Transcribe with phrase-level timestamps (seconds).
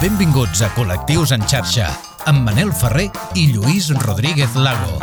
[0.00, 1.90] Benvinguts a Col·lectius en xarxa,
[2.30, 4.94] amb Manel Ferrer i Lluís Rodríguez Lago.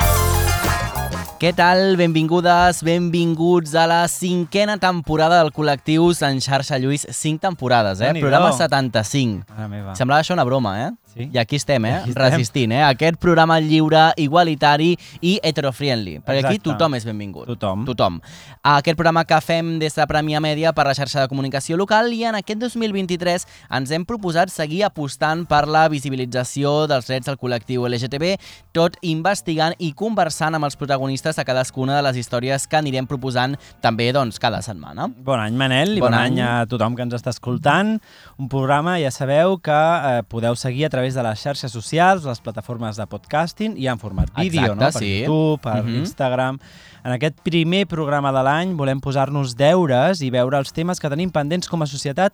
[1.37, 1.93] Què tal?
[1.99, 7.05] Benvingudes, benvinguts a la cinquena temporada del Col·lectius en xarxa, Lluís.
[7.13, 8.09] Cinc temporades, eh?
[8.17, 9.45] Programa 75.
[9.53, 9.93] Mare meva.
[9.99, 10.89] Semblava això una broma, eh?
[11.17, 11.29] Sí.
[11.33, 11.93] I aquí estem, eh?
[11.95, 12.23] Aquí estem.
[12.23, 12.83] Resistint, eh?
[12.83, 14.91] Aquest programa lliure, igualitari
[15.21, 16.19] i heterofriendly.
[16.21, 16.69] Perquè aquí Exacte.
[16.69, 17.47] tothom és benvingut.
[17.47, 17.85] Tothom.
[17.87, 18.19] Tothom.
[18.63, 22.23] Aquest programa que fem des de Premià Mèdia per la xarxa de comunicació local i
[22.29, 23.47] en aquest 2023
[23.79, 28.35] ens hem proposat seguir apostant per la visibilització dels drets del col·lectiu LGTB,
[28.75, 33.55] tot investigant i conversant amb els protagonistes de cadascuna de les històries que anirem proposant
[33.81, 35.07] també doncs, cada setmana.
[35.23, 36.39] Bon any, Manel, i Bon bon, any.
[36.39, 37.97] any a tothom que ens està escoltant.
[38.37, 42.39] Un programa, ja sabeu, que eh, podeu seguir a través de les xarxes socials, les
[42.41, 44.91] plataformes de podcasting i en format vídeo, Exacte, no?
[44.91, 45.19] Per sí.
[45.21, 45.95] YouTube, per Mhm.
[46.03, 46.59] Instagram...
[47.07, 51.29] En aquest primer programa de l'any volem posar-nos deures i veure els temes que tenim
[51.31, 52.33] pendents com a societat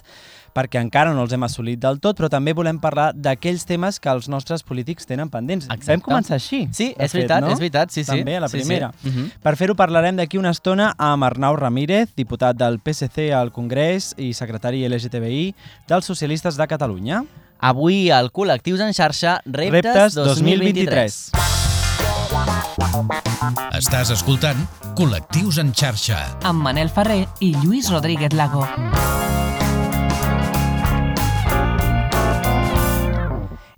[0.55, 4.10] perquè encara no els hem assolit del tot, però també volem parlar d'aquells temes que
[4.10, 5.65] els nostres polítics tenen pendents.
[5.68, 5.91] Exacte.
[5.91, 6.70] Vam començar així.
[6.71, 7.52] Sí, és veritat, no?
[7.52, 8.10] és veritat, sí, sí.
[8.18, 8.65] També, a la Sí, sí.
[8.65, 8.91] primera.
[9.04, 9.30] Mhm.
[9.43, 14.34] Per fer-ho parlarem d'aquí una estona amb Arnau Ramírez, diputat del PSC al Congrés i
[14.34, 15.54] secretari LGTBI
[15.87, 17.24] dels Socialistes de Catalunya.
[17.63, 21.31] Avui al Col·lectius en xarxa Reptes, Reptes 2023.
[21.31, 23.79] 2023.
[23.79, 24.59] Estàs escoltant
[24.99, 26.19] Col·lectius en xarxa.
[26.43, 28.67] amb Manel Ferrer i Lluís Rodríguez Lago.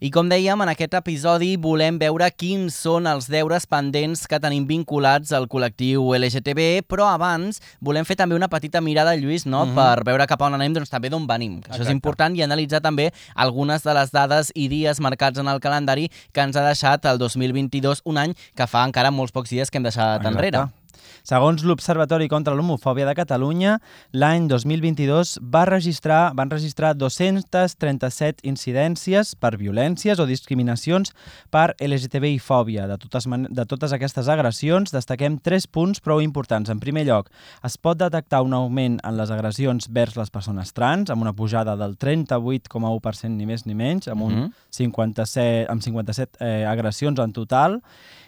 [0.05, 4.67] I com dèiem, en aquest episodi volem veure quins són els deures pendents que tenim
[4.69, 9.63] vinculats al col·lectiu LGTB, però abans volem fer també una petita mirada, Lluís, no?
[9.65, 9.73] Mhm.
[9.73, 11.59] per veure cap a on anem, doncs també d'on venim.
[11.59, 11.95] Que això és Exacte.
[11.97, 16.41] important i analitzar també algunes de les dades i dies marcats en el calendari que
[16.41, 19.83] ens ha deixat el 2022, un any que fa encara molts pocs dies que hem
[19.83, 20.27] deixat Exacte.
[20.27, 20.69] enrere.
[21.23, 23.79] Segons l'Observatori contra l'Homofòbia de Catalunya,
[24.13, 31.13] l'any 2022 va registrar, van registrar 237 incidències per violències o discriminacions
[31.49, 32.87] per LGTBI-fòbia.
[32.87, 36.69] De totes, de totes aquestes agressions destaquem tres punts prou importants.
[36.69, 37.29] En primer lloc,
[37.65, 41.75] es pot detectar un augment en les agressions vers les persones trans, amb una pujada
[41.79, 44.51] del 38,1% ni més ni menys, amb, un Mhm.
[44.69, 47.81] 57, amb 57 eh, agressions en total.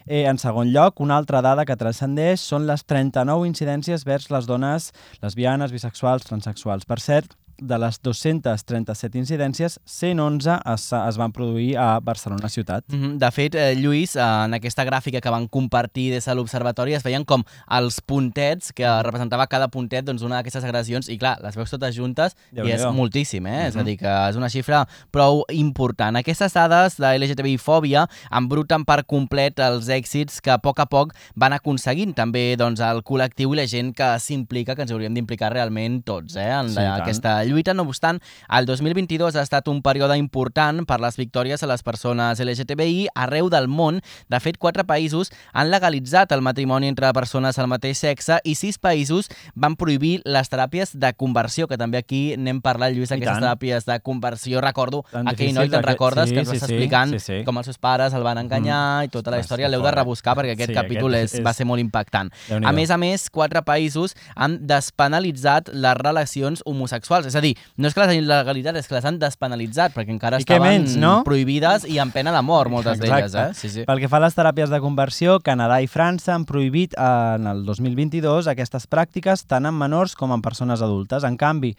[0.07, 4.47] Eh, en segon lloc, una altra dada que transcendeix són les 39 incidències vers les
[4.47, 6.87] dones lesbianes, bisexuals, transexuals.
[6.87, 12.85] Per cert, de les 237 incidències, 111 es, es van produir a Barcelona ciutat.
[12.89, 13.17] Mhm.
[13.17, 17.03] De fet, eh, Lluís, eh, en aquesta gràfica que van compartir des de l'Observatori es
[17.03, 21.55] veien com els puntets que representava cada puntet doncs, una d'aquestes agressions i clar, les
[21.55, 23.67] veus totes juntes i és moltíssim, eh?
[23.67, 23.85] És a Mhm.
[23.85, 26.15] dir, que és una xifra prou important.
[26.17, 31.53] Aquestes dades de LGTBI-fòbia embruten per complet els èxits que a poc a poc van
[31.53, 36.03] aconseguint també doncs, el col·lectiu i la gent que s'implica, que ens hauríem d'implicar realment
[36.03, 36.49] tots eh?
[36.51, 37.73] en Sí, la, aquesta lluita.
[37.73, 38.19] No obstant,
[38.49, 43.49] el 2022 ha estat un període important per les victòries a les persones LGTBI arreu
[43.49, 44.01] del món.
[44.29, 48.77] De fet, quatre països han legalitzat el matrimoni entre persones al mateix sexe i sis
[48.79, 53.21] països van prohibir les teràpies de conversió, que també aquí n'hem parlat, Lluís, tant.
[53.23, 54.61] teràpies de conversió.
[54.61, 57.43] Recordo Tan aquell noi d'aquest- recordes sí, que ens sí, vas sí, explicant sí, sí.
[57.45, 59.67] com els seus pares el van enganyar i tota la història.
[59.69, 62.31] L'heu de rebuscar perquè aquest Sí, capítol aquest és, és- va ser molt impactant.
[62.63, 67.27] A més a més, quatre països han despenalitzat les relacions homosexuals.
[67.29, 70.13] És a dir, no és que les hagin legalitzat, és que les han despenalitzat, perquè
[70.13, 71.21] encara I estaven menys, no?
[71.27, 73.35] prohibides i amb pena de mort, moltes d'elles.
[73.37, 73.47] Eh?
[73.57, 73.85] Sí, sí.
[73.87, 77.63] Pel que fa a les teràpies de conversió, Canadà i França han prohibit en el
[77.67, 81.25] 2022 aquestes pràctiques tant en menors com en persones adultes.
[81.27, 81.75] En canvi,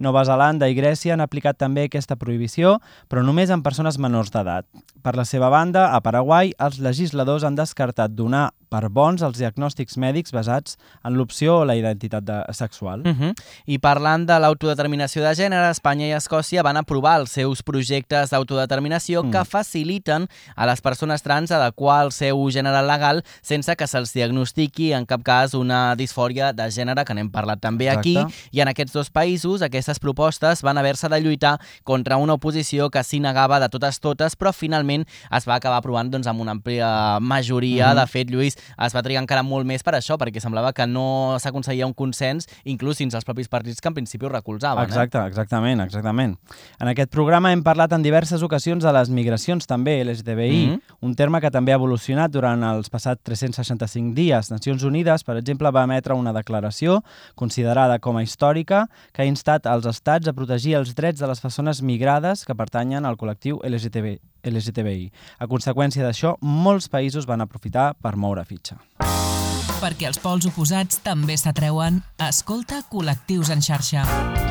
[0.00, 2.78] Nova Zelanda i Grècia han aplicat també aquesta prohibició,
[3.08, 4.66] però només en persones menors d'edat.
[5.04, 9.96] Per la seva banda, a Paraguai, els legisladors han descartat donar per bons els diagnòstics
[9.98, 13.02] mèdics basats en l'opció o la identitat de, sexual.
[13.04, 13.34] Uh -huh.
[13.66, 19.22] I parlant de l'autodeterminació de gènere, Espanya i Escòcia van aprovar els seus projectes d'autodeterminació
[19.24, 19.30] Mm.
[19.30, 24.92] que faciliten a les persones trans adequar el seu gènere legal sense que se'ls diagnostiqui
[24.92, 28.16] en cap cas una disfòria de gènere, que n'hem parlat també aquí.
[28.16, 28.48] Exacte.
[28.52, 33.02] I en aquests dos països, aquestes propostes van haver-se de lluitar contra una oposició que
[33.02, 37.18] s'hi negava de totes totes, però finalment es va acabar aprovant doncs, amb una àmplia
[37.20, 37.88] majoria.
[37.88, 38.00] Mhm.
[38.00, 41.36] De fet, Lluís, es va trigar encara molt més per això, perquè semblava que no
[41.38, 44.84] s'aconseguia un consens, inclús dins els propis partits que en principi ho recolzaven.
[44.84, 46.36] Exacte, exactament, exactament.
[46.80, 50.80] En aquest programa hem parlat en diverses ocasions de les migracions també LGTBI, Mhm.
[51.00, 54.50] un terme que també ha evolucionat durant els passats 365 dies.
[54.50, 57.02] Nacions Unides, per exemple, va emetre una declaració
[57.34, 61.40] considerada com a històrica que ha instat als estats a protegir els drets de les
[61.40, 65.10] persones migrades que pertanyen al col·lectiu LGTB, LGTBI.
[65.38, 68.80] A conseqüència d'això, molts països van aprofitar per moure fitxa.
[69.80, 74.49] Perquè els pols oposats també s'atreuen, escolta Col·lectius en xarxa.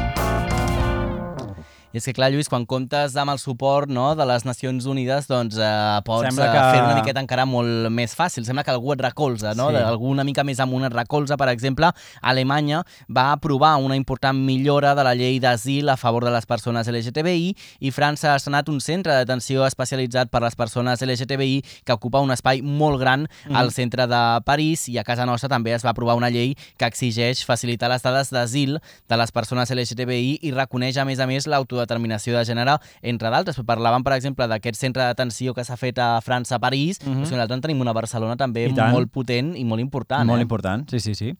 [1.92, 5.26] I és que, clar, Lluís, quan comptes amb el suport no, de les Nacions Unides,
[5.26, 5.70] doncs eh,
[6.06, 8.46] pots Sembla eh, que- fer una miqueta encara molt més fàcil.
[8.46, 9.72] Sembla que algú et recolza, no?
[9.74, 9.80] Sí.
[9.82, 11.34] Algú una mica més amunt et recolza.
[11.36, 11.90] Per exemple,
[12.22, 16.88] Alemanya va aprovar una important millora de la llei d'asil a favor de les persones
[16.88, 21.94] LGTBI i França ha estrenat un centre d'atenció especialitzat per a les persones LGTBI que
[21.98, 23.56] ocupa un espai molt gran Mhm.
[23.56, 26.86] al centre de París i a casa nostra també es va aprovar una llei que
[26.86, 28.78] exigeix facilitar les dades d'asil
[29.10, 31.48] de les persones LGTBI i reconeix, a més a més,
[31.80, 33.60] l'autodeterminació de gènere, entre d'altres.
[33.66, 37.10] Parlàvem, per exemple, d'aquest centre d'atenció que s'ha fet a França, a París, mm.
[37.10, 37.26] -hmm.
[37.26, 40.26] sigui, nosaltres en tenim una a Barcelona també molt potent i molt important.
[40.26, 40.42] Molt eh?
[40.42, 41.34] important, sí, sí, sí.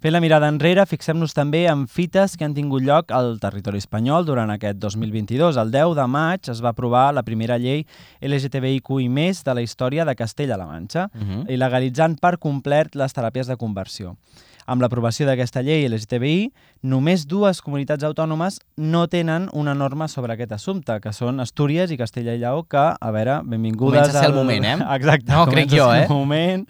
[0.00, 4.24] Fent la mirada enrere, fixem-nos també en fites que han tingut lloc al territori espanyol
[4.24, 5.56] durant aquest 2022.
[5.56, 7.86] El 10 de maig es va aprovar la primera llei
[8.20, 11.50] LGTBIQI+, de la història de Castella-La Manxa, Mhm.
[11.50, 14.16] i legalitzant per complet les teràpies de conversió.
[14.66, 16.50] Amb l'aprovació d'aquesta llei LGTBI,
[16.90, 21.98] només dues comunitats autònomes no tenen una norma sobre aquest assumpte, que són Astúries i
[22.00, 24.00] Castella i Lleó, que, a veure, benvingudes...
[24.02, 24.76] Comença a ser el al- moment, eh?
[24.98, 25.30] Exacte.
[25.32, 26.06] No, crec jo, eh?
[26.10, 26.66] Moment.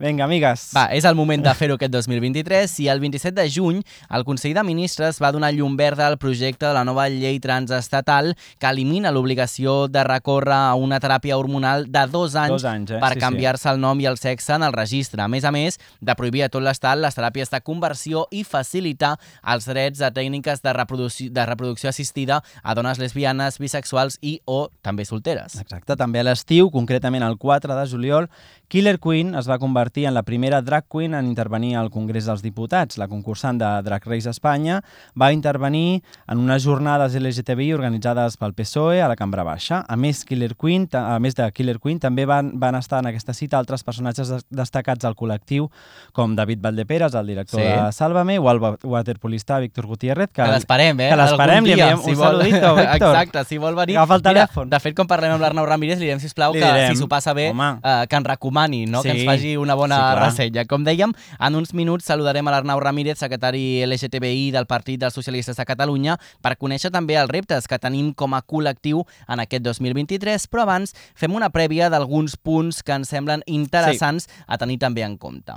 [0.00, 0.70] Vinga, amigues.
[0.72, 3.82] Va, és el moment de fer-ho aquest 2023 i el 27 de juny
[4.16, 8.30] el Consell de Ministres va donar llum verda al projecte de la nova llei transestatal
[8.56, 13.00] que elimina l'obligació de recórrer a una teràpia hormonal de dos anys, Dos anys, eh?
[13.02, 13.24] per Sí, sí.
[13.26, 15.20] canviar-se el nom i el sexe en el registre.
[15.20, 19.18] A més a més, de prohibir a tot l'estat les teràpies de conversió i facilitar
[19.52, 24.70] els drets a tècniques de reproducció, de reproducció assistida a dones lesbianes, bisexuals i o
[24.80, 25.60] també solteres.
[25.60, 28.30] Exacte, també a l'estiu, concretament el 4 de juliol,
[28.70, 32.42] Killer Queen es va convertir en la primera drag queen en intervenir al Congrés dels
[32.42, 32.96] Diputats.
[32.98, 34.80] La concursant de Drag Race Espanya
[35.20, 39.84] va intervenir en unes jornades LGTBI organitzades pel PSOE a la Cambra Baixa.
[39.88, 43.34] A més, Killer Queen, a més de Killer Queen, també van, van estar en aquesta
[43.34, 45.68] cita altres personatges des- destacats del col·lectiu,
[46.12, 47.66] com David Valdeperes, el director Sí.
[47.66, 51.08] de Sálvame, o el wa- waterpolista Víctor Gutiérrez, que, Que l'esperem, eh?
[51.10, 52.26] Que l'esperem, li enviem si un vol.
[52.26, 52.94] saludito, Víctor.
[53.16, 53.96] Exacte, si vol venir.
[53.98, 54.68] Agafa el Mira, telèfon.
[54.70, 57.08] de fet, quan parlem amb l'Arnau Ramírez, li direm, sisplau, Li que direm, si s'ho
[57.08, 57.80] passa bé, home.
[57.82, 59.02] eh, que ens recomani, no?
[59.02, 59.18] que Sí.
[59.20, 60.24] ens faci una bona Sí, clar.
[60.28, 60.66] ressenya.
[60.68, 65.56] Com dèiem, en uns minuts saludarem a l'Arnau Ramírez, secretari LGTBI del Partit dels Socialistes
[65.56, 70.46] de Catalunya, per conèixer també els reptes que tenim com a col·lectiu en aquest 2023,
[70.50, 75.16] però abans fem una prèvia d'alguns punts que ens semblen interessants a tenir també en
[75.18, 75.56] compte.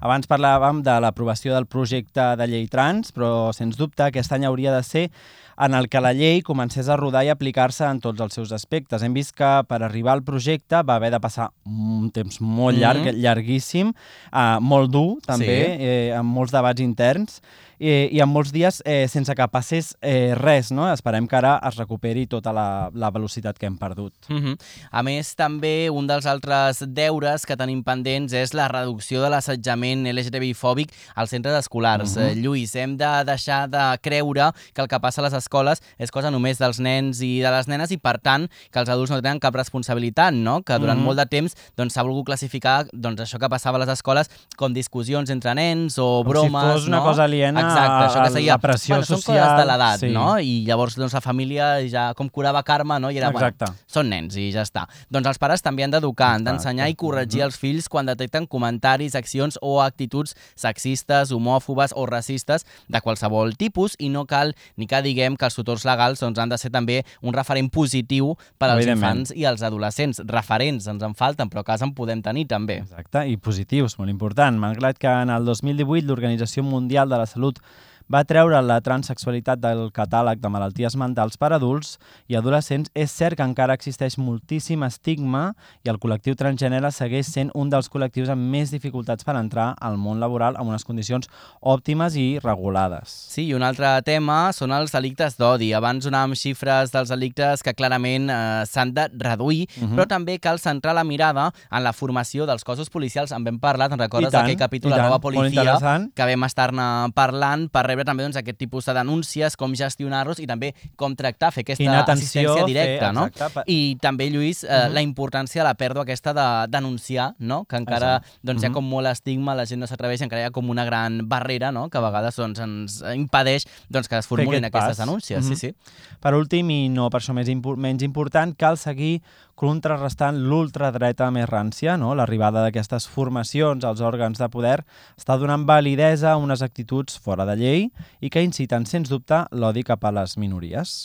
[0.00, 4.74] Abans parlàvem de l'aprovació del projecte de llei trans, però sens dubte aquest any hauria
[4.74, 5.10] de ser
[5.58, 9.02] en el que la llei comencés a rodar i aplicar-se en tots els seus aspectes.
[9.02, 13.06] Hem vist que per arribar al projecte va haver de passar un temps molt llarg,
[13.06, 13.22] Mhm.
[13.22, 13.94] llarguíssim,
[14.32, 15.46] eh, molt dur també,
[15.78, 15.84] Sí.
[15.84, 17.40] eh, amb molts debats interns,
[17.78, 20.70] eh, i amb molts dies eh, sense que passés eh, res.
[20.72, 20.86] No?
[20.92, 24.12] Esperem que ara es recuperi tota la, la velocitat que hem perdut.
[24.28, 24.56] Mm -hmm.
[24.90, 30.06] A més, també un dels altres deures que tenim pendents és la reducció de l'assetjament
[30.06, 32.16] LGTBI-fòbic als centres escolars.
[32.16, 32.42] Mm -hmm.
[32.42, 36.30] Lluís, hem de deixar de creure que el que passa a les escoles és cosa
[36.30, 39.38] només dels nens i de les nenes i, per tant, que els adults no tenen
[39.40, 40.62] cap responsabilitat, no?
[40.62, 41.04] Que durant Mhm.
[41.04, 44.72] molt de temps doncs, s'ha volgut classificar doncs, això que passava a les escoles com
[44.72, 47.04] discussions entre nens o Com bromes, si fos una no?
[47.04, 48.54] cosa aliena Exacte, això que a seria...
[48.54, 50.10] la pressió bueno, són social, coses de l'edat, sí.
[50.14, 50.26] no?
[50.38, 53.10] I llavors doncs, la família ja com curava karma, no?
[53.10, 53.66] I era, Exacte.
[53.66, 54.86] bueno, són nens i ja està.
[55.12, 59.16] Doncs els pares també han d'educar, han d'ensenyar i corregir els fills quan detecten comentaris,
[59.18, 65.02] accions o actituds sexistes, homòfobes o racistes de qualsevol tipus i no cal ni que
[65.04, 68.86] diguem que els tutors legals doncs, han de ser també un referent positiu per als
[68.86, 70.22] infants i els adolescents.
[70.26, 72.80] Referents ens en falten, però a casa en podem tenir també.
[72.84, 74.58] Exacte, i positius, molt important.
[74.60, 79.58] Malgrat que en el 2018 l'Organització Mundial de la Salut und va treure la transexualitat
[79.58, 81.96] del catàleg de malalties mentals per adults
[82.30, 87.50] i adolescents, és cert que encara existeix moltíssim estigma i el col·lectiu transgènere segueix sent
[87.54, 91.26] un dels col·lectius amb més dificultats per entrar al món laboral amb unes condicions
[91.60, 93.10] òptimes i regulades.
[93.32, 95.72] Sí, i un altre tema són els delictes d'odi.
[95.74, 99.92] Abans donàvem xifres dels delictes que clarament eh, s'han de reduir, uh Mhm.
[99.92, 99.96] -huh.
[99.96, 103.32] però també cal centrar la mirada en la formació dels cossos policials.
[103.32, 105.76] En vam parlar, te'n recordes d'aquell capítol de Nova Policia
[106.14, 110.46] que vam estar-ne parlant per rebre també doncs, aquest tipus de denúncies, com gestionar-los i
[110.46, 113.12] també com tractar, fer aquesta Quina atenció assistència fer, directa.
[113.12, 113.26] no?
[113.26, 114.90] exacte, pa- I també, Lluís, eh, uh Mhm.
[114.90, 114.92] -huh.
[114.94, 117.64] la importància de la pèrdua aquesta de denunciar, no?
[117.64, 118.38] que encara Exacte.
[118.42, 118.74] doncs, hi ha Mhm.
[118.74, 121.88] com molt estigma, la gent no s'atreveix, encara hi ha com una gran barrera no?
[121.88, 125.06] que a vegades doncs, ens impedeix doncs, que es formulin aquest aquestes pas.
[125.06, 125.44] denúncies.
[125.44, 125.54] Mhm.
[125.54, 125.74] Sí, sí.
[126.20, 129.22] Per últim, i no per això més menys important, cal seguir
[129.56, 131.96] contrarrestant l'ultradreta més rància.
[132.00, 132.14] No?
[132.14, 134.78] L'arribada d'aquestes formacions als òrgans de poder
[135.16, 137.88] està donant validesa a unes actituds fora de llei
[138.20, 141.04] i que inciten, sens dubte, l'odi cap a les minories.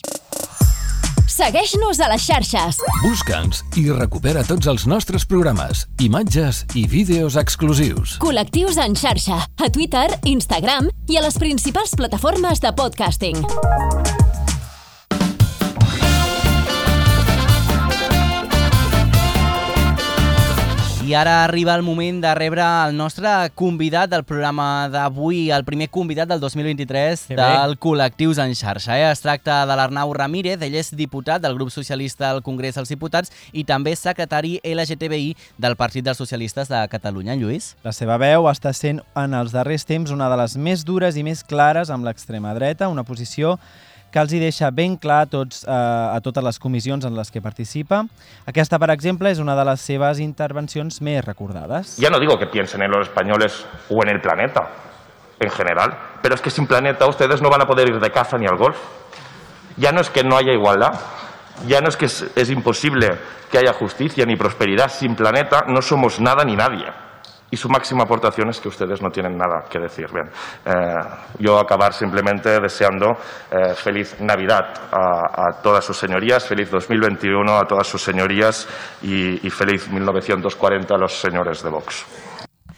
[1.32, 2.82] Segueix-nos a les xarxes.
[3.02, 8.18] Busca'ns i recupera tots els nostres programes, imatges i vídeos exclusius.
[8.22, 13.40] Col·lectius en xarxa, a Twitter, Instagram i a les principals plataformes de podcasting.
[21.12, 23.28] I ara arriba el moment de rebre el nostre
[23.60, 27.42] convidat del programa d'avui, el primer convidat del 2023 Que bé.
[27.42, 28.96] del Col·lectius en xarxa.
[28.96, 29.10] Eh?
[29.12, 33.36] Es tracta de l'Arnau Ramírez, ell és diputat del grup socialista al Congrés dels Diputats
[33.52, 37.36] i també secretari LGTBI del Partit dels Socialistes de Catalunya.
[37.36, 37.74] Lluís?
[37.84, 41.28] La seva veu està sent en els darrers temps una de les més dures i
[41.28, 43.58] més clares amb l'extrema dreta, una posició
[44.12, 47.32] que els hi deixa ben clar a, tots, eh, a totes les comissions en les
[47.32, 48.04] que participa.
[48.46, 51.98] Aquesta, per exemple, és una de les seves intervencions més recordades.
[52.02, 54.68] Ya no digo que piensen en los españoles o en el planeta
[55.40, 58.38] en general, pero es que sin planeta ustedes no van a poder ir de caza
[58.38, 58.78] ni al golf.
[59.78, 61.00] Ya no es que no haya igualdad,
[61.68, 63.18] ya no es que es, es imposible
[63.50, 64.92] que haya justicia ni prosperidad.
[64.92, 66.86] Sin planeta no somos nada ni nadie.
[67.52, 70.08] Y su máxima aportación es que ustedes no tienen nada que decir.
[70.12, 70.30] Bien,
[70.66, 70.96] eh,
[71.40, 73.12] yo acabar simplemente deseando
[73.52, 78.68] eh, feliz Navidad a, todas sus señorías, feliz 2021 a todas sus señorías
[79.02, 82.31] y, y feliz 1940 a los señores de Vox.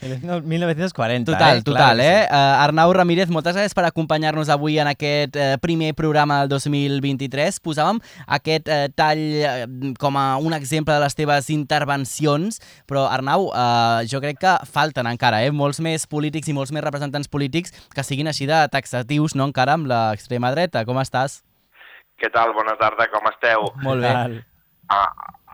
[0.04, 1.64] 1940, Total, eh?
[1.64, 2.28] total, Clar eh?
[2.28, 7.60] Uh, Arnau Ramírez, moltes gràcies per acompanyar-nos avui en aquest uh, primer programa del 2023.
[7.64, 8.02] Posàvem
[8.38, 9.66] aquest uh, tall uh,
[10.02, 15.10] com a un exemple de les teves intervencions, però Arnau, uh, jo crec que falten
[15.10, 15.52] encara, eh?
[15.56, 19.78] Molts més polítics i molts més representants polítics que siguin així de taxatius, no?, encara
[19.80, 20.86] amb l'extrema dreta.
[20.88, 21.42] Com estàs?
[22.20, 22.54] Què tal?
[22.56, 23.72] Bona tarda, com esteu?
[23.84, 24.14] Molt bé.
[24.14, 24.42] Val.
[24.90, 25.12] Ah,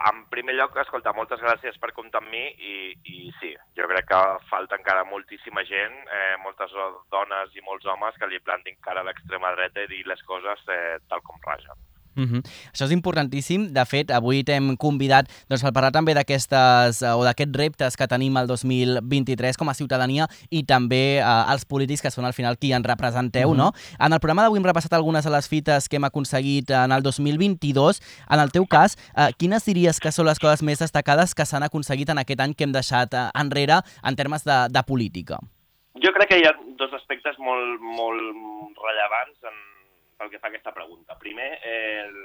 [0.10, 2.74] en primer lloc, escolta, moltes gràcies per comptar amb mi i,
[3.14, 4.20] i sí, jo crec que
[4.50, 6.74] falta encara moltíssima gent, eh, moltes
[7.14, 10.66] dones i molts homes que li plantin cara a l'extrema dreta i dir les coses
[10.74, 11.90] eh, tal com ragen.
[12.16, 12.42] Uh -huh.
[12.74, 13.72] Això és importantíssim.
[13.74, 18.08] De fet, avui t'hem convidat doncs, per parlar també d'aquestes eh, o d'aquests reptes que
[18.08, 22.58] tenim el 2023 com a ciutadania i també eh, els polítics que són al final
[22.58, 23.58] qui ens representeu, uh -huh.
[23.58, 23.72] no?
[24.00, 27.02] En el programa d'avui hem repassat algunes de les fites que hem aconseguit en el
[27.02, 28.02] 2022.
[28.30, 31.64] En el teu cas, eh, quines diries que són les coses més destacades que s'han
[31.64, 35.40] aconseguit en aquest any que hem deixat eh, enrere en termes de, de política?
[36.04, 38.22] Jo crec que hi ha dos aspectes molt, molt
[38.86, 39.58] rellevants en,
[40.20, 41.18] pel que fa a aquesta pregunta.
[41.20, 42.16] Primer, el,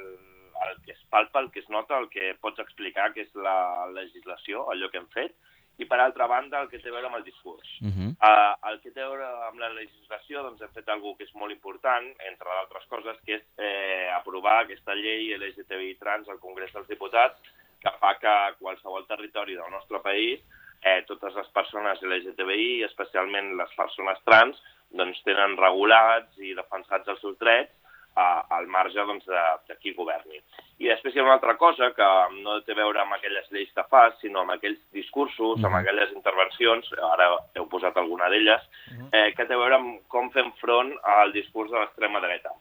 [0.66, 3.86] el que es palpa, el que es nota, el que pots explicar, que és la
[3.94, 5.36] legislació, allò que hem fet,
[5.82, 7.70] i per altra banda el que té a veure amb el discurs.
[7.82, 8.10] Uh -huh.
[8.22, 11.34] Uh, el que té a veure amb la legislació, doncs hem fet alguna que és
[11.34, 16.72] molt important, entre d'altres coses, que és eh, aprovar aquesta llei LGTBI trans al Congrés
[16.72, 17.40] dels Diputats,
[17.80, 20.40] que fa que a qualsevol territori del nostre país
[20.82, 27.20] eh, totes les persones LGTBI, especialment les persones trans, doncs tenen regulats i defensats els
[27.20, 27.74] seus drets
[28.16, 30.40] eh, al marge doncs, de, de qui governi.
[30.83, 32.09] I després hi ha una altra cosa que
[32.40, 36.14] no té a veure amb aquelles lleis que fas, sinó amb aquells discursos, amb aquelles
[36.16, 38.64] intervencions, ara heu posat alguna d'elles,
[39.12, 42.54] eh, que té a veure amb com fem front al discurs de l'extrema dreta.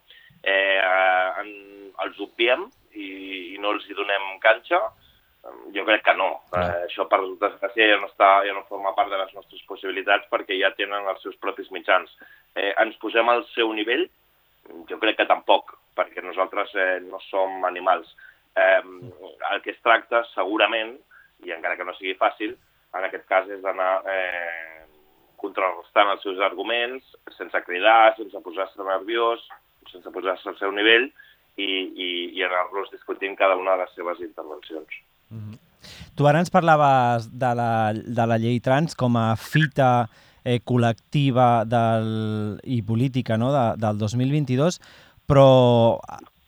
[0.44, 1.54] Eh, eh, en,
[2.04, 3.08] els obviem i,
[3.56, 4.82] i no els hi donem canxa,
[5.76, 6.30] jo crec que no.
[6.56, 10.30] Eh, això, per desgràcia, ja no, està, ja no forma part de les nostres possibilitats
[10.32, 12.12] perquè ja tenen els seus propis mitjans.
[12.56, 14.06] Eh, ens posem al seu nivell?
[14.89, 18.13] Jo crec que tampoc, perquè nosaltres eh, no som animals.
[18.55, 18.82] Eh,
[19.51, 20.96] el que es tracta, segurament,
[21.43, 22.55] i encara que no sigui fàcil,
[22.93, 24.84] en aquest cas és d'anar eh,
[25.41, 27.03] contrarrestant els seus arguments,
[27.38, 29.43] sense cridar, sense posar-se nerviós,
[29.91, 31.10] sense posar-se al seu nivell
[31.58, 35.01] i, i, i anar-los discutint cada una de les seves intervencions.
[36.13, 40.05] Tu ara ens parlaves de la, de la llei trans com a fita
[40.44, 43.52] eh, col·lectiva del, i política no?
[43.54, 44.80] de, del 2022,
[45.30, 45.48] però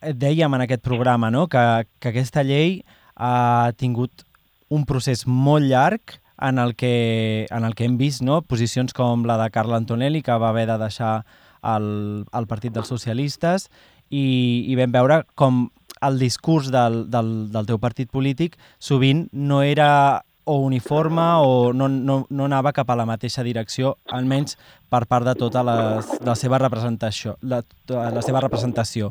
[0.02, 1.46] eh, dèiem en aquest programa no?
[1.48, 2.80] que, que aquesta llei
[3.16, 4.26] ha tingut
[4.68, 8.42] un procés molt llarg en el que, en el que hem vist no?
[8.42, 11.24] posicions com la de Carla Antonelli, que va haver de deixar
[11.64, 13.70] el, el Partit dels Socialistes,
[14.10, 15.66] i, i vam veure com
[16.06, 21.88] el discurs del, del, del teu partit polític sovint no era o uniforme o no,
[21.88, 24.54] no, no anava cap a la mateixa direcció, almenys
[24.88, 29.10] per part de tota les, la, seva representació, la, la seva representació.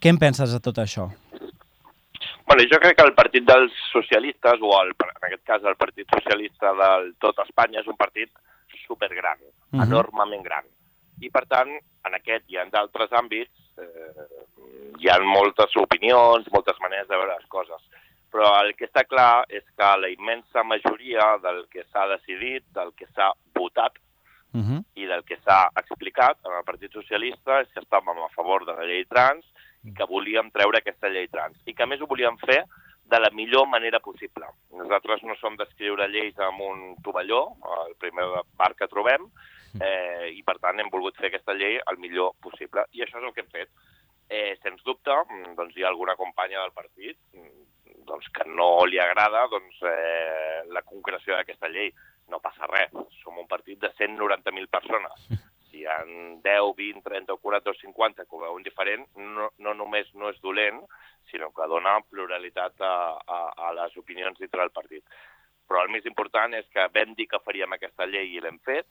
[0.00, 1.10] Què en penses de tot això?
[2.48, 6.08] Bueno, jo crec que el Partit dels Socialistes, o el, en aquest cas el Partit
[6.16, 8.32] Socialista del tot Espanya, és un partit
[8.86, 9.80] supergran, uh Mhm.
[9.80, 9.86] -huh.
[9.86, 10.64] enormement gran.
[11.20, 14.24] I, per tant, en aquest i en d'altres àmbits eh,
[14.98, 17.80] hi ha moltes opinions, moltes maneres de veure les coses.
[18.30, 22.94] Però el que està clar és que la immensa majoria del que s'ha decidit, del
[22.94, 23.98] que s'ha votat
[24.52, 24.84] Uh -huh.
[24.94, 28.72] i del que s'ha explicat en el Partit Socialista és que estàvem a favor de
[28.72, 29.46] la llei trans
[29.84, 31.56] i que volíem treure aquesta llei trans.
[31.66, 32.64] I que a més ho volíem fer
[33.10, 34.46] de la millor manera possible.
[34.70, 37.56] Nosaltres no som d'escriure lleis amb un tovalló,
[37.86, 39.26] el primer bar que trobem,
[39.80, 42.84] eh, i per tant hem volgut fer aquesta llei el millor possible.
[42.92, 43.68] I això és el que hem fet.
[44.28, 45.10] Eh, sens dubte,
[45.56, 47.18] doncs hi ha alguna companya del partit,
[48.10, 51.92] doncs, que no li agrada doncs, eh, la concreció d'aquesta llei.
[52.30, 55.30] No passa res, som un partit de 190.000 persones.
[55.70, 59.52] Si hi ha 10, 20, 30 o 40 o 50 que ho veuen diferent, no,
[59.62, 60.80] no només no és dolent,
[61.30, 65.04] sinó que dona pluralitat a, a, a les opinions dintre del partit.
[65.70, 68.88] Però el més important és que vam dir que faríem aquesta llei i l'hem fet,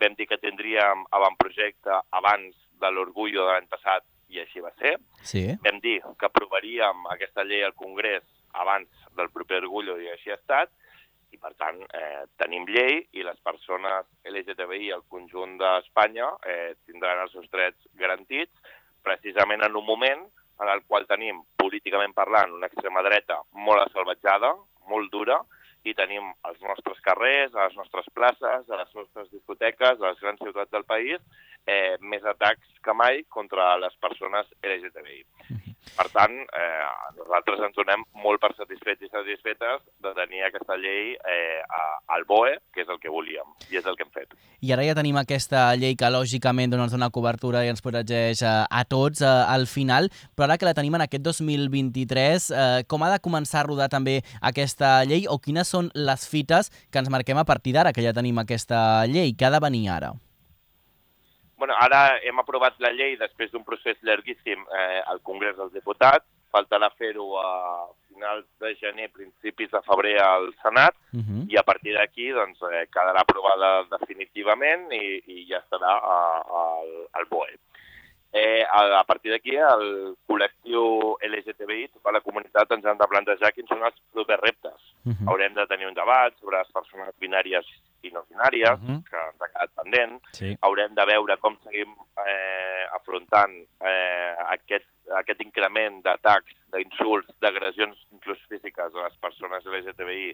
[0.00, 4.96] vam dir que tindríem avantprojecte abans de l'orgullo de l'any passat i així va ser.
[5.28, 5.44] Sí.
[5.66, 10.38] Vam dir que aprovaríem aquesta llei al Congrés abans del proper orgullo i així ha
[10.40, 10.72] estat,
[11.32, 17.22] i per tant eh, tenim llei i les persones LGTBI al conjunt d'Espanya eh, tindran
[17.24, 20.26] els seus drets garantits precisament en un moment
[20.62, 24.52] en el qual tenim, políticament parlant, una extrema dreta molt assalvatjada,
[24.92, 25.40] molt dura,
[25.82, 30.20] i tenim als nostres carrers, a les nostres places, a les nostres discoteques, a les
[30.22, 31.18] grans ciutats del país,
[31.66, 35.71] eh, més atacs que mai contra les persones LGTBI.
[35.96, 36.84] Per tant, eh,
[37.18, 42.24] nosaltres ens donem molt per satisfets i satisfetes de tenir aquesta llei eh, a- al
[42.24, 44.32] BOE, que és el que volíem, i és el que hem fet.
[44.62, 48.42] I ara ja tenim aquesta llei que lògicament doncs, ens dona cobertura i ens protegeix
[48.46, 52.84] a, a tots eh, al final, però ara que la tenim en aquest 2023, eh,
[52.86, 56.98] com ha de començar a rodar també aquesta llei o quines són les fites que
[57.02, 59.34] ens marquem a partir d'ara que ja tenim aquesta llei?
[59.34, 60.12] Què ha de venir ara?
[61.62, 66.26] Bueno, ara hem aprovat la llei després d'un procés llarguíssim eh, al Congrés dels Diputats.
[66.50, 67.50] Faltarà fer-ho a
[68.08, 71.44] finals de gener, principis de febrer al Senat, Uh -huh.
[71.52, 76.62] i a partir d'aquí doncs, eh, quedarà aprovada definitivament i, i ja estarà a, a,
[76.80, 77.54] al, al BOE.
[78.32, 83.52] Eh, a, a partir d'aquí, el col·lectiu LGTBI, tota la comunitat, ens han de plantejar
[83.52, 84.80] quins són els propers reptes.
[85.04, 85.28] Uh -huh.
[85.28, 87.66] Haurem de tenir un debat sobre les persones binàries
[88.02, 88.88] i no binàries, Mhm.
[88.88, 89.21] que ens ha quedat
[89.92, 90.20] pendent.
[90.32, 90.56] Sí.
[90.60, 91.92] Haurem de veure com seguim
[92.26, 94.88] eh, afrontant eh, aquest,
[95.20, 100.32] aquest increment d'atacs, d'insults, d'agressions inclús físiques a les persones LGTBI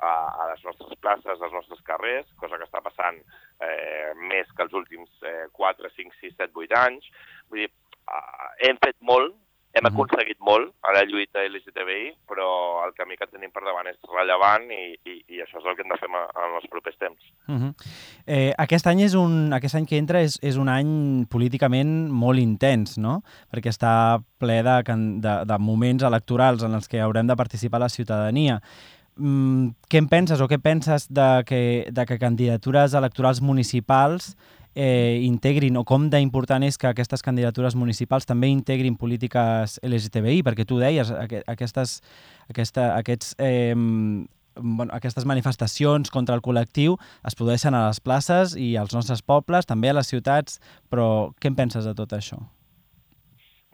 [0.00, 3.18] a, a les nostres places, als nostres carrers, cosa que està passant
[3.62, 7.10] eh, més que els últims eh, 4, 5, 6, 7, 8 anys.
[7.48, 7.70] Vull dir,
[8.12, 9.38] eh, hem fet molt,
[9.76, 9.92] hem Mhm.
[9.92, 14.64] aconseguit molt a la lluita LGTBI, però el camí que tenim per davant és rellevant
[14.72, 17.20] i, i, i això és el que hem de fer en, els propers temps.
[17.46, 17.74] Uh -huh.
[18.26, 22.38] eh, aquest any és un, aquest any que entra és, és un any políticament molt
[22.38, 23.22] intens, no?
[23.52, 24.82] Perquè està ple de,
[25.20, 28.60] de, de moments electorals en els que haurem de participar la ciutadania.
[29.16, 34.36] Mm, què en penses o què penses de que, de que candidatures electorals municipals
[34.76, 40.68] eh, integrin, o com d'important és que aquestes candidatures municipals també integrin polítiques LGTBI, perquè
[40.68, 41.98] tu deies, aqu aquestes,
[42.52, 48.76] aquesta, aquests, eh, bueno, aquestes manifestacions contra el col·lectiu es produeixen a les places i
[48.76, 50.60] als nostres pobles, també a les ciutats,
[50.92, 52.44] però què en penses de tot això?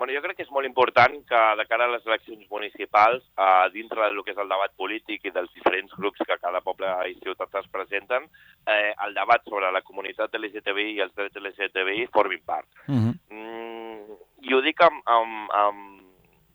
[0.02, 3.68] Bueno, jo crec que és molt important que de cara a les eleccions municipals, eh,
[3.70, 6.90] dintre del que és el debat polític i dels diferents grups que a cada poble
[7.06, 8.26] i ciutat es presenten,
[8.66, 12.66] eh, el debat sobre la comunitat LGTBI i els drets LGTBI formin part.
[12.88, 13.14] Uh -huh.
[13.30, 16.02] Mm, I ho dic amb, amb, amb,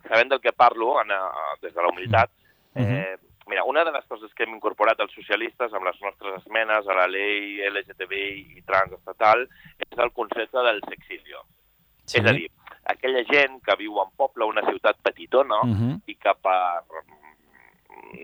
[0.10, 2.29] sabent del que parlo, en, uh, des de la humilitat.
[2.75, 3.15] Eh,
[3.47, 6.93] mira, una de les coses que hem incorporat els socialistes amb les nostres esmenes a
[6.93, 9.47] la llei LGTBI i trans estatal
[9.89, 11.45] és el concepte del sexilio.
[12.05, 12.19] Sí.
[12.19, 12.51] És a dir,
[12.88, 16.02] aquella gent que viu en poble, una ciutat petitona, Uh -huh.
[16.06, 16.84] i que per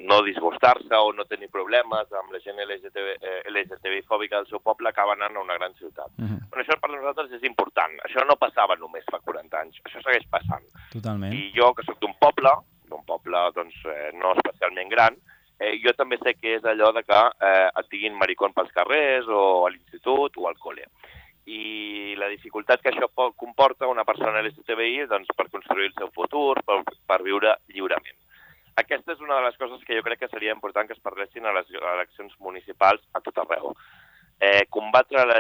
[0.05, 4.59] no disgustar-se o no tenir problemes amb la gent LGTB, eh, LGTBI fòbica del seu
[4.59, 6.11] poble acaben anant a una gran ciutat.
[6.17, 6.39] Uh -huh.
[6.49, 7.93] Però això per nosaltres és important.
[8.05, 9.81] Això no passava només fa 40 anys.
[9.83, 10.65] Això segueix passant.
[10.91, 11.33] Totalment.
[11.33, 12.51] I jo, que sóc d'un poble,
[12.89, 15.15] d'un poble doncs, eh, no especialment gran,
[15.59, 19.27] eh, jo també sé que és allò de que eh, et diguin maricón pels carrers
[19.27, 20.85] o a l'institut o al col·le.
[21.45, 26.11] I la dificultat que això po- comporta una persona LGTBI doncs, per construir el seu
[26.15, 28.15] futur, per, per viure lliurement.
[28.75, 31.45] Aquesta és una de les coses que jo crec que seria important que es parlessin
[31.45, 33.75] a les eleccions municipals a tot arreu.
[34.39, 35.37] Eh, combatre la,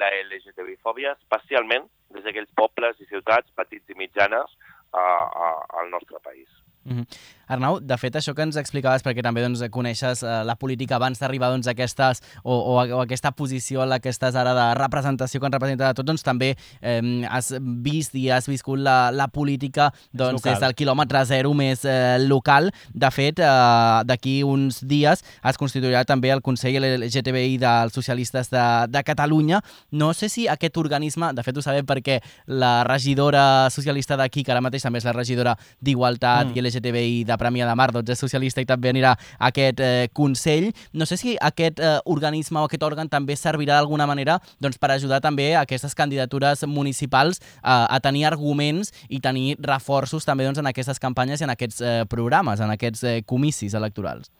[0.00, 4.54] la LGTBI-fòbia especialment des d'aquells pobles i ciutats petits i mitjanes
[4.92, 5.48] a, a,
[5.80, 6.48] al nostre país.
[6.84, 7.35] Mm -hmm.
[7.46, 11.20] Arnau, de fet, això que ens explicaves, perquè també doncs, coneixes eh, la política abans
[11.20, 14.54] d'arribar doncs, a aquestes, o, o, a, o aquesta posició en la que estàs ara
[14.56, 19.12] de representació que representa a tots, doncs també eh, has vist i has viscut la,
[19.14, 22.72] la política doncs, des del quilòmetre zero més eh, local.
[22.94, 28.64] De fet, eh, d'aquí uns dies es constituirà també el Consell LGTBI dels Socialistes de,
[28.90, 29.62] de Catalunya.
[29.90, 34.52] No sé si aquest organisme, de fet ho sabem perquè la regidora socialista d'aquí, que
[34.54, 36.56] ara mateix també és la regidora d'Igualtat Mm.
[36.56, 39.82] i LGTBI de la Premià de Mar doncs, és socialista i també anirà a aquest
[39.84, 40.70] eh, Consell.
[40.96, 44.94] No sé si aquest eh, organisme o aquest òrgan també servirà d'alguna manera doncs, per
[44.94, 50.62] ajudar també a aquestes candidatures municipals eh, a tenir arguments i tenir reforços també doncs,
[50.62, 54.32] en aquestes campanyes i en aquests eh, programes, en aquests eh, comicis electorals.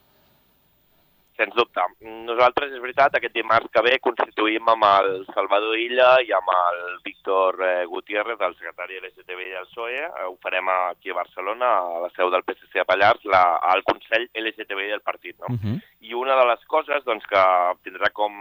[1.37, 1.83] Sens dubte.
[2.01, 6.79] Nosaltres, és veritat, aquest dimarts que ve constituïm amb el Salvador Illa i amb el
[7.05, 10.05] Víctor eh, Gutiérrez, el secretari de l'STB i el PSOE.
[10.31, 14.25] Ho farem aquí a Barcelona, a la seu del PSC a Pallars, la, al Consell
[14.33, 15.37] LGTBI del partit.
[15.41, 15.53] No?
[15.53, 15.77] Uh -huh.
[16.01, 17.43] I una de les coses doncs, que
[17.85, 18.33] tindrà com,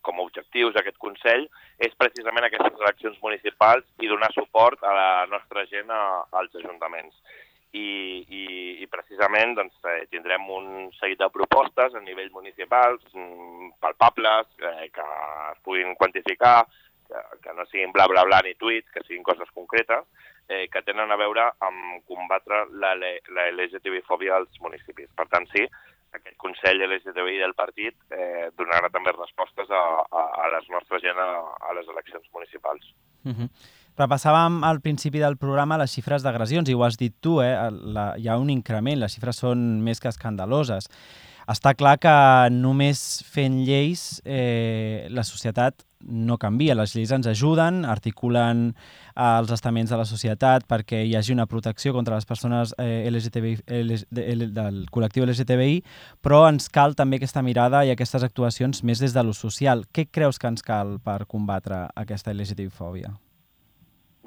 [0.00, 5.26] com a objectius aquest Consell és precisament aquestes eleccions municipals i donar suport a la
[5.26, 7.14] nostra gent a, als ajuntaments
[7.78, 8.44] i, i,
[8.82, 14.88] i precisament doncs, eh, tindrem un seguit de propostes a nivell municipal, mm, palpables, eh,
[14.94, 15.06] que
[15.52, 16.66] es puguin quantificar,
[17.08, 20.04] que, que no siguin bla bla bla ni tuits, que siguin coses concretes,
[20.48, 25.10] eh, que tenen a veure amb combatre la, la LGTB-fòbia als municipis.
[25.16, 25.64] Per tant, sí,
[26.16, 31.20] aquest Consell LGTBI del partit eh, donarà també respostes a, a, a les nostres gent
[31.20, 31.28] a,
[31.68, 32.94] a les eleccions municipals.
[33.24, 33.48] Uh -huh.
[33.98, 37.54] Repassàvem al principi del programa les xifres d'agressions i ho has dit tu, eh?
[37.96, 40.86] La, hi ha un increment, les xifres són més que escandaloses.
[41.48, 42.14] Està clar que
[42.52, 46.76] només fent lleis eh, la societat no canvia.
[46.78, 51.48] Les lleis ens ajuden, articulen eh, els estaments de la societat perquè hi hagi una
[51.50, 54.04] protecció contra les persones eh, LGTBI, LG,
[54.54, 55.80] del col·lectiu LGTBI,
[56.22, 59.88] però ens cal també aquesta mirada i aquestes actuacions més des de lo social.
[59.90, 63.16] Què creus que ens cal per combatre aquesta LGTBI-fòbia?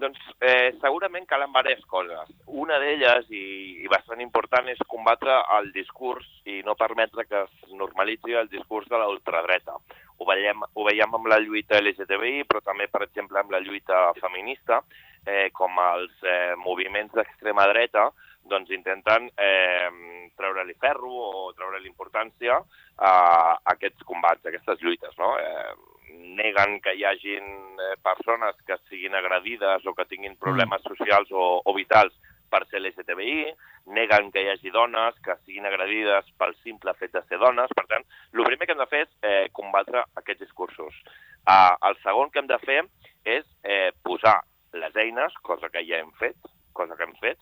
[0.01, 2.29] Doncs eh, segurament calen diverses coses.
[2.47, 3.43] Una d'elles, i,
[3.83, 8.89] i bastant important, és combatre el discurs i no permetre que es normalitzi el discurs
[8.89, 9.77] de la ultradreta.
[10.17, 14.09] Ho veiem, ho veiem amb la lluita LGTBI, però també, per exemple, amb la lluita
[14.17, 14.81] feminista,
[15.25, 18.09] eh, com els eh, moviments d'extrema dreta
[18.51, 19.89] doncs intenten eh,
[20.35, 25.13] treure-li ferro o treure-li importància a, a aquests combats, a aquestes lluites.
[25.21, 25.35] No?
[25.37, 26.00] Eh,
[26.37, 27.47] neguen que hi hagin
[27.79, 32.15] eh, persones que siguin agredides o que tinguin problemes socials o, o vitals
[32.51, 33.53] per ser LGTBI,
[33.95, 37.71] neguen que hi hagi dones que siguin agredides pel simple fet de ser dones.
[37.77, 40.97] Per tant, el primer que hem de fer és eh, combatre aquests discursos.
[41.41, 42.81] Uh, el segon que hem de fer
[43.25, 44.41] és eh, posar
[44.77, 46.37] les eines, cosa que ja hem fet,
[46.77, 47.39] cosa que hem fet,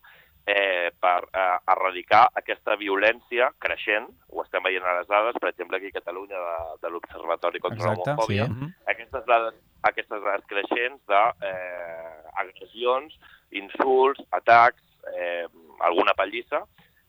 [0.50, 5.78] eh, per eh, erradicar aquesta violència creixent, ho estem veient a les dades, per exemple,
[5.78, 8.70] aquí a Catalunya, de, de l'Observatori contra l'Homofòbia, sí.
[8.94, 9.56] aquestes, dades,
[9.92, 14.84] aquestes dades creixents d'agressions, eh, insults, atacs,
[15.14, 15.46] eh,
[15.86, 16.60] alguna pallissa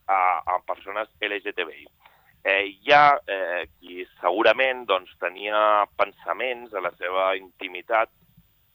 [0.06, 1.86] a, a persones LGTBI.
[2.42, 8.08] Eh, hi ha eh, qui segurament doncs, tenia pensaments a la seva intimitat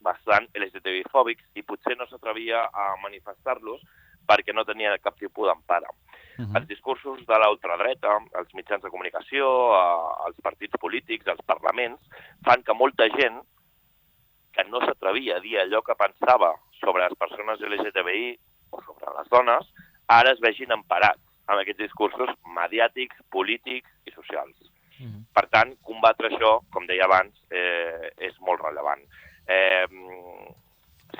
[0.06, 3.82] bastant LGTBI-fòbics i potser no s'atrevia a manifestar-los
[4.27, 5.89] perquè no tenia cap tipus d'empara.
[6.38, 6.57] Uh -huh.
[6.57, 12.01] Els discursos de l'ultradreta, els mitjans de comunicació, eh, els partits polítics, els parlaments,
[12.43, 13.41] fan que molta gent
[14.51, 18.39] que no s'atrevia a dir allò que pensava sobre les persones LGTBI
[18.71, 19.73] o sobre les dones,
[20.07, 24.55] ara es vegin emparats amb aquests discursos mediàtics, polítics i socials.
[24.99, 25.23] Uh -huh.
[25.33, 29.01] Per tant, combatre això, com deia abans, eh, és molt rellevant.
[29.47, 29.85] Eh,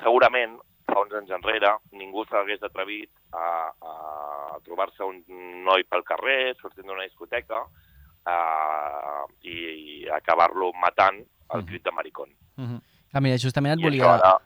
[0.02, 3.46] segurament fa uns anys enrere, ningú s'hagués atrevit a,
[3.90, 5.22] a trobar-se un
[5.66, 11.22] noi pel carrer, sortint d'una discoteca, uh, i, i acabar-lo matant
[11.54, 12.30] al crit de maricón.
[12.56, 12.80] Uh -huh.
[13.12, 14.14] Ah, mira, justament et I volia...
[14.14, 14.36] ara.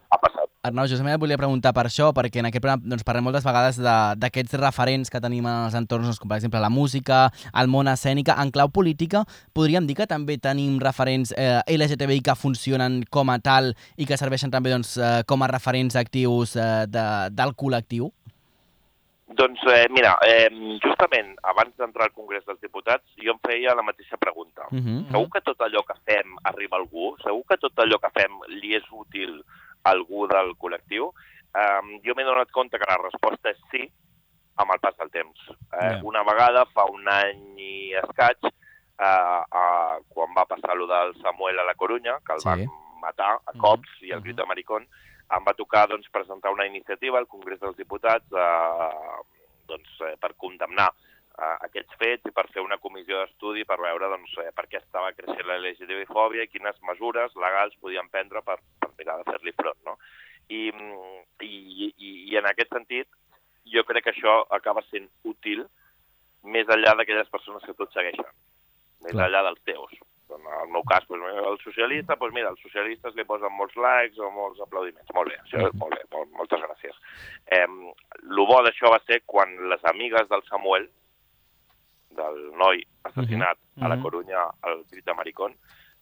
[0.61, 3.79] Arnau, justament et volia preguntar per això, perquè en aquest programa doncs, parlem moltes vegades
[3.81, 7.20] d'aquests referents que tenim en els entorns, doncs, com per exemple la música,
[7.57, 8.37] el món escènica.
[8.44, 9.23] En clau política,
[9.57, 14.18] podríem dir que també tenim referents eh, LGTBI que funcionen com a tal i que
[14.20, 18.11] serveixen també doncs, eh, com a referents actius eh, de, del col·lectiu?
[19.40, 20.51] Doncs eh, mira, eh,
[20.85, 24.68] justament abans d'entrar al Congrés dels Diputats jo em feia la mateixa pregunta.
[24.68, 25.01] Uh -huh.
[25.09, 27.16] Segur que tot allò que fem arriba a algú?
[27.25, 29.40] Segur que tot allò que fem li és útil
[29.85, 31.12] algú del col·lectiu?
[31.55, 33.90] Eh, jo m'he donat compte que la resposta és sí
[34.61, 35.38] amb el pas del temps.
[35.51, 36.01] Eh, Yeah.
[36.05, 41.59] Una vegada, fa un any i escaig, eh, eh, quan va passar allò del Samuel
[41.59, 42.49] a la Corunya, que el Sí.
[42.49, 42.66] van
[43.01, 44.87] matar a cops i el crit de maricón,
[45.31, 49.23] em va tocar doncs, presentar una iniciativa al Congrés dels Diputats eh,
[49.66, 50.90] doncs, eh, per condemnar
[51.38, 54.77] eh, aquests fets i per fer una comissió d'estudi per veure doncs, eh, per què
[54.83, 58.59] estava creixent la LGTB-fòbia i quines mesures legals podien prendre per,
[59.01, 59.81] mirar de fer-li front.
[59.89, 59.97] No?
[60.51, 63.09] I, mm, i, i, I en aquest sentit,
[63.75, 65.65] jo crec que això acaba sent útil
[66.45, 68.31] més enllà d'aquelles persones que tot segueixen,
[69.05, 69.29] més Clar.
[69.29, 69.99] enllà dels teus.
[70.31, 74.21] En el meu cas, doncs, el socialista, doncs mira, els socialistes li posen molts likes
[74.23, 75.11] o molts aplaudiments.
[75.17, 77.01] Molt bé, això, molt bé, molt, moltes gràcies.
[77.51, 80.87] Eh, el bo bo d'això va ser quan les amigues del Samuel,
[82.21, 83.85] del noi assassinat uh -huh.
[83.85, 84.01] a la.
[84.03, 85.55] Corunya, al crit de Maricón,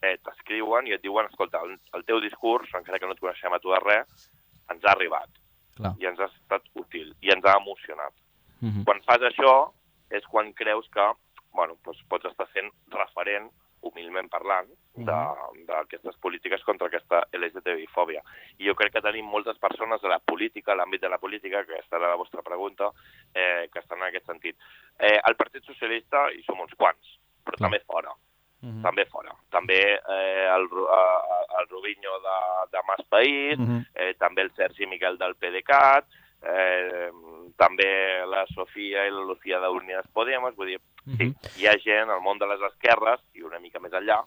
[0.02, 3.52] eh, t'escriuen i et diuen, escolta, el, el teu discurs, encara que no et coneixem
[3.52, 4.30] a tu de res,
[4.70, 5.30] ens ha arribat
[5.76, 5.94] Clar.
[5.98, 8.12] i ens ha estat útil i ens ha emocionat.
[8.60, 8.84] Mhm.
[8.84, 9.72] Quan fas això
[10.10, 11.12] és quan creus que
[11.52, 13.48] bueno, doncs pots estar sent referent,
[13.82, 18.22] humilment parlant, de- d'aquestes polítiques contra aquesta LGTBI-fòbia.
[18.58, 21.72] I jo crec que tenim moltes persones de la política, l'àmbit de la política, que
[21.74, 22.90] aquesta era la vostra pregunta,
[23.34, 24.56] eh, que estan en aquest sentit.
[24.98, 27.70] Eh, el Partit Socialista hi som uns quants, però Clar.
[27.70, 28.12] també fora
[28.60, 28.82] Mhm.
[28.82, 29.30] també fora.
[29.50, 32.38] També eh, el, eh, el Rubinho de,
[32.72, 33.84] de Mas País, Mhm.
[33.94, 36.04] eh, també el Sergi Miquel del PDeCAT,
[36.42, 37.10] eh,
[37.56, 40.80] també la Sofia i la Lucía d'Unides Podemos, vull dir,
[41.16, 44.22] sí, hi ha gent al món de les esquerres i una mica més enllà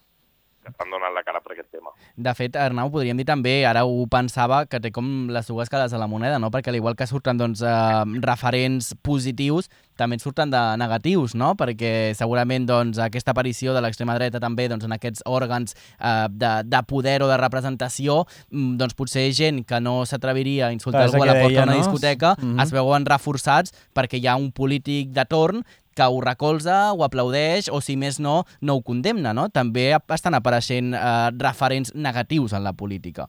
[0.61, 1.91] que estan donant la cara per aquest tema.
[2.15, 5.91] De fet, Arnau, podríem dir també, ara ho pensava, que té com les dues cares
[5.91, 6.51] de la moneda, no?
[6.53, 11.53] Perquè al igual que surten doncs, eh, referents positius, també en surten de negatius, no?
[11.57, 16.51] Perquè segurament doncs, aquesta aparició de l'extrema dreta també doncs, en aquests òrgans eh, de,
[16.65, 21.23] de poder o de representació, mm, doncs potser gent que no s'atreviria a insultar algú
[21.23, 21.77] a la porta d'una no?
[21.77, 22.59] discoteca, Mhm.
[22.59, 25.63] es veuen reforçats perquè hi ha un polític de torn
[25.95, 29.49] que ho recolza, ho aplaudeix o, si més no, no ho condemna, no?
[29.49, 33.27] També estan apareixent eh, referents negatius en la política.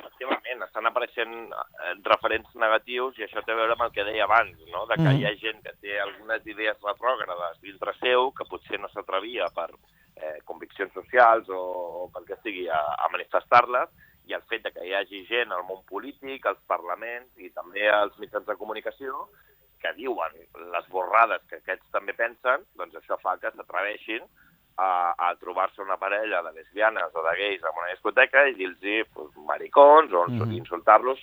[0.00, 4.26] Efectivament, estan apareixent eh, referents negatius i això té a veure amb el que deia
[4.28, 4.84] abans, no?
[4.86, 5.18] de que Mhm.
[5.18, 9.70] hi ha gent que té algunes idees retrògrades dintre seu que potser no s'atrevia per
[10.16, 11.60] eh, conviccions socials o,
[12.04, 13.88] o pel que sigui a, a manifestar-les
[14.28, 17.88] i el fet de que hi hagi gent al món polític, als parlaments i també
[17.90, 19.26] als mitjans de comunicació
[19.80, 20.32] que diuen
[20.72, 24.22] les borrades que aquests també pensen, doncs això fa que s'atreveixin
[24.76, 29.08] a, a trobar-se una parella de lesbianes o de gais en una discoteca i dir-los
[29.14, 30.52] pues, maricons o Mhm.
[30.52, 31.18] insultar-los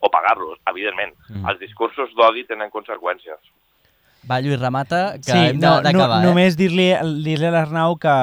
[0.00, 1.14] o pagar-los, evidentment.
[1.28, 1.48] Mhm.
[1.48, 3.38] Els discursos d'odi tenen conseqüències.
[4.30, 6.28] Va, Lluís, remata, que sí, hem no, d'acabar, no, eh?
[6.30, 6.90] només dir-li
[7.24, 8.14] dir a l'Arnau que,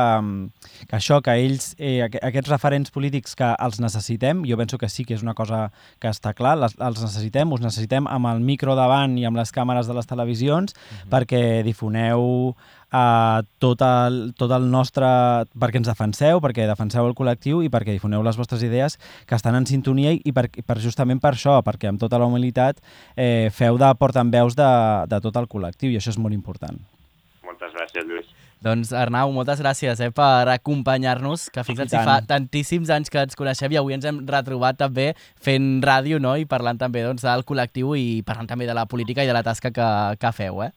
[0.88, 4.88] que això, que ells, eh, aqu- aquests referents polítics que els necessitem, jo penso que
[4.90, 5.66] sí que és una cosa
[6.00, 9.52] que està clar, les, els necessitem, us necessitem amb el micro davant i amb les
[9.52, 10.74] càmeres de les televisions
[11.12, 12.56] perquè difoneu
[12.94, 15.08] eh, tot, el, tot el nostre...
[15.60, 18.98] perquè ens defenseu, perquè defenseu el col·lectiu i perquè difoneu les vostres idees
[19.28, 22.82] que estan en sintonia i per, per justament per això, perquè amb tota la humilitat
[23.16, 24.72] eh, feu de portaveus de,
[25.12, 26.80] de tot el col·lectiu i això és molt important.
[27.48, 28.36] Moltes gràcies, Lluís.
[28.58, 33.22] Doncs, Arnau, moltes gràcies eh, per acompanyar-nos, que fixa't I si fa tantíssims anys que
[33.22, 35.12] ens coneixem i avui ens hem retrobat també
[35.46, 36.34] fent ràdio no?
[36.42, 39.46] i parlant també doncs, del col·lectiu i parlant també de la política i de la
[39.46, 40.64] tasca que, que feu.
[40.66, 40.72] Eh?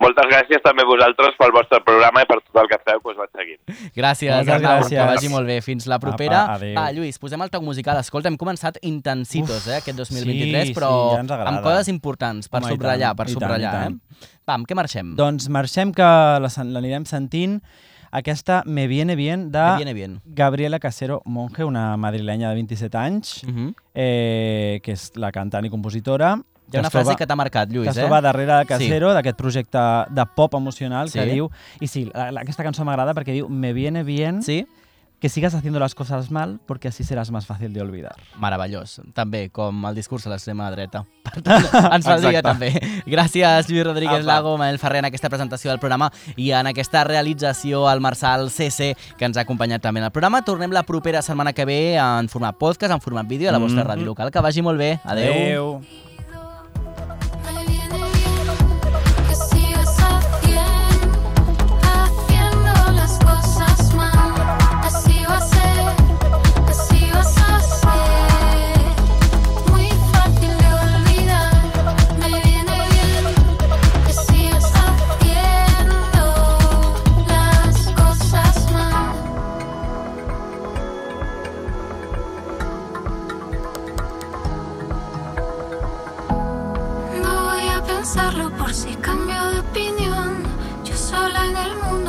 [0.00, 3.08] Moltes gràcies també a vosaltres pel vostre programa i per tot el que feu que
[3.12, 3.60] us vaig seguint.
[3.96, 4.98] Gràcies, Moltes Arnau, gràcies.
[4.98, 5.60] que vagi molt bé.
[5.62, 6.42] Fins la propera.
[6.44, 6.74] Apa, adéu.
[6.74, 7.96] Va, Lluís, posem el toc musical.
[7.98, 12.48] Escolta, hem començat intensitos, Uf, eh, aquest 2023, sí, però sí, ja amb coses importants
[12.48, 14.00] per Home, subratllar, tant, per subratllar, i tant.
[14.22, 14.30] eh?
[14.46, 15.14] Va, amb què marxem?
[15.16, 17.60] Doncs marxem que l'anirem sentint
[18.12, 20.20] aquesta Me viene bien de Me viene bien.
[20.24, 23.74] Gabriela Casero Monge, una madrilenya de 27 anys, Uh -huh.
[23.94, 26.36] eh, que és la cantant i compositora.
[26.72, 28.00] Hi ha una frase troba- que t'ha marcat, que Lluís, es eh?
[28.00, 29.78] troba darrere de Casero, d'aquest projecte
[30.10, 31.30] de pop emocional que Sí.
[31.30, 31.50] diu...
[31.80, 34.66] I sí, aquesta cançó m'agrada perquè diu Me viene bien Sí?
[35.18, 38.14] que sigas haciendo las cosas mal porque así serás más fácil de olvidar.
[38.38, 39.00] Meravellós.
[39.14, 41.06] També, com el discurs de l'extrema dreta.
[41.24, 42.68] Per tant, ens valdria també.
[43.06, 44.26] Gràcies, Lluís Rodríguez Apa.
[44.26, 48.94] Lago, Manel Ferrer, en aquesta presentació del programa i en aquesta realització al Marçal CC,
[49.16, 50.42] que ens ha acompanyat també en el programa.
[50.44, 53.84] Tornem la propera setmana que ve en format podcast, en format vídeo, a la vostra
[53.84, 53.90] Mhm.
[53.90, 54.30] ràdio local.
[54.30, 55.00] Que vagi molt bé.
[55.02, 55.32] Adeu.
[55.32, 56.05] Adeu.
[88.44, 90.42] Por si cambio de opinión.
[90.84, 92.05] Yo sola en el mundo